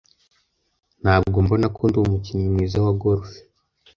Ntabwo 1.01 1.37
mbona 1.45 1.67
ko 1.75 1.81
ndi 1.87 1.97
umukinnyi 1.99 2.47
mwiza 2.53 2.77
wa 2.85 2.93
golf. 3.01 3.29